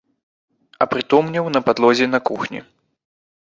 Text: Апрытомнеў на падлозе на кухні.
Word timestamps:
Апрытомнеў 0.85 1.51
на 1.55 1.61
падлозе 1.67 2.09
на 2.15 2.19
кухні. 2.31 2.59